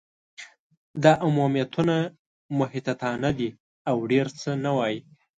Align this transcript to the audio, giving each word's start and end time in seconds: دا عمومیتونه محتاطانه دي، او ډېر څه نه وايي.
دا 1.03 1.13
عمومیتونه 1.25 1.97
محتاطانه 2.59 3.29
دي، 3.39 3.49
او 3.89 3.95
ډېر 4.11 4.27
څه 4.41 4.49
نه 4.63 4.71
وايي. 4.77 4.99